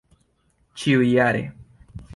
[0.83, 1.45] ĉiujare